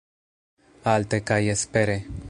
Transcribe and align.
Alte 0.93 1.21
kaj 1.29 1.39
espere 1.57 2.03